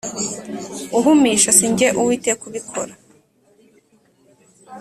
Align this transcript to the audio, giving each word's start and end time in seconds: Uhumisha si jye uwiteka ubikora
Uhumisha 0.97 1.49
si 1.57 1.65
jye 1.77 1.87
uwiteka 1.99 2.41
ubikora 2.49 2.93